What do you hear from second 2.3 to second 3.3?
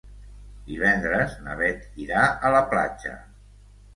a la platja.